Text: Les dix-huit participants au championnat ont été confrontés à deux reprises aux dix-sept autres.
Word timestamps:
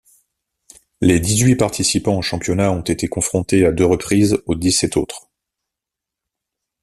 Les 1.01 1.19
dix-huit 1.19 1.55
participants 1.55 2.17
au 2.17 2.23
championnat 2.23 2.71
ont 2.71 2.81
été 2.81 3.07
confrontés 3.07 3.67
à 3.67 3.71
deux 3.71 3.85
reprises 3.85 4.41
aux 4.47 4.55
dix-sept 4.55 4.97
autres. 4.97 5.29